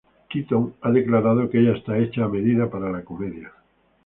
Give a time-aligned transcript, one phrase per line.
[0.29, 3.51] Keaton ha declarado que ella está: "hecha a medida para la comedia".